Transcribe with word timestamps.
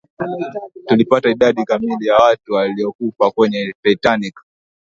tulipata 0.85 1.29
idadi 1.29 1.65
kamili 1.65 2.07
ya 2.07 2.15
watu 2.15 2.53
waliyokufa 2.53 3.31
kwenye 3.31 3.73
titanic 3.83 4.35